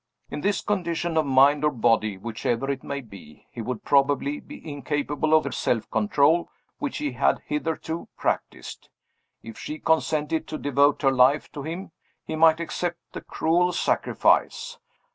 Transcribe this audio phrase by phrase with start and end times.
[0.31, 4.67] In this condition of mind or body, whichever it may be, he would probably be
[4.67, 8.89] incapable of the self control which he had hitherto practiced.
[9.43, 11.91] If she consented to devote her life to him,
[12.25, 14.79] he might accept the cruel sacrifice.